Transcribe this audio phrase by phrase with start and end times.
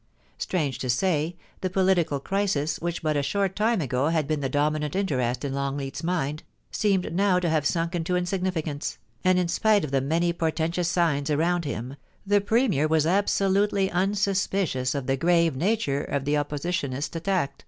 [0.39, 4.49] Strange to say, lia political crisis which but a short time ago had been the
[4.49, 9.85] dominant interest in Longleat's mind, seemed now to hare sunk into insignificance, and in spite
[9.85, 15.55] of the many portentous signs around him, the Premier was absolutely unsuspidoos of the grave
[15.55, 17.53] nature of the Oppositionist attack.